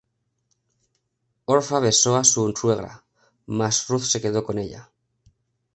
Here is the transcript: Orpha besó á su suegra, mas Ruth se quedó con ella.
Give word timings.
Orpha 1.55 1.79
besó 1.85 2.11
á 2.21 2.23
su 2.23 2.41
suegra, 2.59 2.93
mas 3.57 3.87
Ruth 3.87 4.01
se 4.09 4.19
quedó 4.23 4.43
con 4.43 4.57
ella. 4.57 4.89